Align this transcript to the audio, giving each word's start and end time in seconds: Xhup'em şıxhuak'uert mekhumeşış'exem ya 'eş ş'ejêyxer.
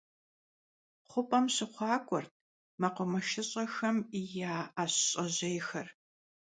Xhup'em 1.09 1.45
şıxhuak'uert 1.55 2.31
mekhumeşış'exem 2.81 3.97
ya 4.35 4.55
'eş 4.81 4.93
ş'ejêyxer. 5.11 5.87